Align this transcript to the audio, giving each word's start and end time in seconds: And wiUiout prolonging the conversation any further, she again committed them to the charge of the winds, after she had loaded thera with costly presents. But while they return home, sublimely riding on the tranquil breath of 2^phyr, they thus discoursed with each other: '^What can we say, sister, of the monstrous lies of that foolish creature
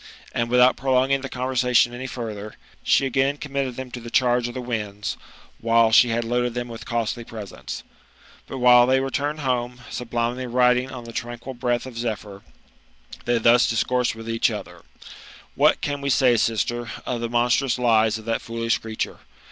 And 0.33 0.49
wiUiout 0.49 0.77
prolonging 0.77 1.21
the 1.21 1.29
conversation 1.29 1.93
any 1.93 2.07
further, 2.07 2.55
she 2.81 3.05
again 3.05 3.37
committed 3.37 3.75
them 3.75 3.91
to 3.91 3.99
the 3.99 4.09
charge 4.09 4.47
of 4.47 4.55
the 4.55 4.59
winds, 4.59 5.15
after 5.63 5.93
she 5.93 6.09
had 6.09 6.23
loaded 6.23 6.55
thera 6.55 6.69
with 6.69 6.87
costly 6.87 7.23
presents. 7.23 7.83
But 8.47 8.57
while 8.57 8.87
they 8.87 8.99
return 8.99 9.37
home, 9.37 9.81
sublimely 9.91 10.47
riding 10.47 10.89
on 10.89 11.03
the 11.03 11.13
tranquil 11.13 11.53
breath 11.53 11.85
of 11.85 11.93
2^phyr, 11.93 12.41
they 13.25 13.37
thus 13.37 13.69
discoursed 13.69 14.15
with 14.15 14.27
each 14.27 14.49
other: 14.49 14.81
'^What 15.55 15.81
can 15.81 16.01
we 16.01 16.09
say, 16.09 16.35
sister, 16.35 16.89
of 17.05 17.21
the 17.21 17.29
monstrous 17.29 17.77
lies 17.77 18.17
of 18.17 18.25
that 18.25 18.41
foolish 18.41 18.79
creature 18.79 19.19